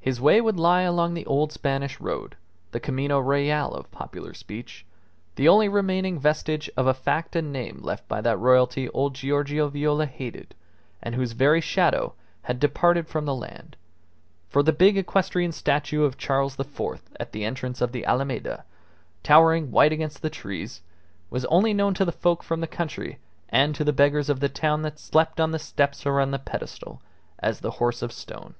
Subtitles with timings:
[0.00, 2.36] His way would lie along the old Spanish road
[2.70, 4.86] the Camino Real of popular speech
[5.34, 9.66] the only remaining vestige of a fact and name left by that royalty old Giorgio
[9.66, 10.54] Viola hated,
[11.02, 13.76] and whose very shadow had departed from the land;
[14.48, 17.02] for the big equestrian statue of Charles IV.
[17.18, 18.64] at the entrance of the Alameda,
[19.24, 20.80] towering white against the trees,
[21.28, 23.18] was only known to the folk from the country
[23.48, 27.02] and to the beggars of the town that slept on the steps around the pedestal,
[27.40, 28.54] as the Horse of Stone.